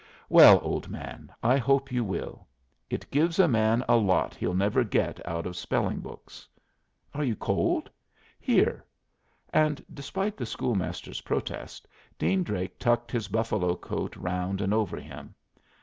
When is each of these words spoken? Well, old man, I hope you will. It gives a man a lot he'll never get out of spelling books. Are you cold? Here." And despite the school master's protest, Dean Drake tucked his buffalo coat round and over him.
Well, 0.29 0.59
old 0.63 0.89
man, 0.89 1.31
I 1.43 1.57
hope 1.57 1.91
you 1.91 2.03
will. 2.03 2.47
It 2.89 3.11
gives 3.11 3.37
a 3.37 3.47
man 3.47 3.83
a 3.87 3.97
lot 3.97 4.33
he'll 4.33 4.55
never 4.55 4.83
get 4.83 5.23
out 5.27 5.45
of 5.45 5.55
spelling 5.55 5.99
books. 5.99 6.47
Are 7.13 7.23
you 7.23 7.35
cold? 7.35 7.87
Here." 8.39 8.83
And 9.53 9.85
despite 9.93 10.37
the 10.37 10.45
school 10.47 10.73
master's 10.73 11.21
protest, 11.21 11.87
Dean 12.17 12.41
Drake 12.41 12.79
tucked 12.79 13.11
his 13.11 13.27
buffalo 13.27 13.75
coat 13.75 14.15
round 14.15 14.59
and 14.59 14.73
over 14.73 14.97
him. 14.97 15.35